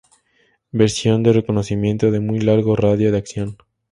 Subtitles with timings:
[0.71, 3.57] Versión de reconocimiento de muy largo radio de acción.